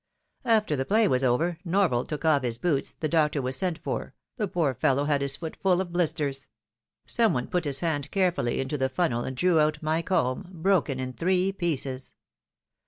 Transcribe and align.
After 0.45 0.75
the 0.75 0.83
play 0.83 1.07
was 1.07 1.23
over, 1.23 1.59
Norval 1.63 2.05
took 2.05 2.25
off 2.25 2.41
his 2.41 2.57
boots, 2.57 2.93
the 2.93 3.07
doctor 3.07 3.39
was 3.39 3.55
€ent 3.61 3.77
for, 3.77 4.15
the 4.35 4.47
poor 4.47 4.73
fellow 4.73 5.03
had 5.05 5.21
his 5.21 5.35
foot 5.35 5.55
full 5.61 5.79
of 5.79 5.91
blisters; 5.91 6.47
some 7.05 7.33
one 7.35 7.45
put 7.45 7.65
his 7.65 7.81
hand 7.81 8.09
carefully 8.09 8.59
into 8.59 8.79
the 8.79 8.89
funnel 8.89 9.23
and 9.23 9.37
drew 9.37 9.59
out 9.59 9.83
my 9.83 10.01
comb, 10.01 10.49
broken 10.51 10.99
in 10.99 11.13
three 11.13 11.51
pieces. 11.51 12.15